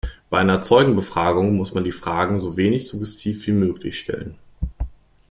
[0.31, 4.33] Bei einer Zeugenbefragung muss man die Fragen so wenig suggestiv wie möglich stellen.